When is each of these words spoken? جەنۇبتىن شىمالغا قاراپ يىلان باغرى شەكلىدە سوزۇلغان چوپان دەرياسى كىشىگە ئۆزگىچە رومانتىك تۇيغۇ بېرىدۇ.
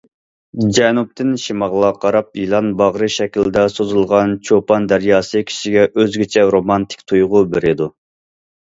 جەنۇبتىن 0.77 1.35
شىمالغا 1.43 1.91
قاراپ 2.05 2.41
يىلان 2.41 2.71
باغرى 2.81 3.11
شەكلىدە 3.17 3.67
سوزۇلغان 3.75 4.35
چوپان 4.51 4.91
دەرياسى 4.95 5.47
كىشىگە 5.53 5.89
ئۆزگىچە 5.93 6.49
رومانتىك 6.59 7.07
تۇيغۇ 7.13 7.49
بېرىدۇ. 7.55 7.95